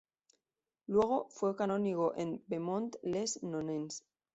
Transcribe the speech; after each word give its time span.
Luego, 0.87 1.27
fue 1.29 1.55
canónigo 1.55 2.15
en 2.17 2.43
Beaumont-les-Nonains. 2.47 4.03